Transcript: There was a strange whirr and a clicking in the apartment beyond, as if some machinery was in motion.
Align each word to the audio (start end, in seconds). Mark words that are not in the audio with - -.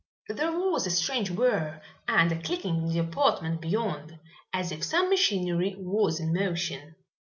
There 0.29 0.51
was 0.51 0.87
a 0.87 0.89
strange 0.89 1.29
whirr 1.29 1.79
and 2.07 2.31
a 2.31 2.41
clicking 2.41 2.77
in 2.77 2.89
the 2.89 2.97
apartment 2.97 3.61
beyond, 3.61 4.17
as 4.51 4.71
if 4.71 4.83
some 4.83 5.11
machinery 5.11 5.75
was 5.77 6.19
in 6.19 6.33
motion. 6.33 6.95